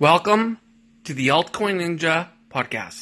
[0.00, 0.56] Welcome
[1.04, 2.96] to the Altcoin Ninja podcast.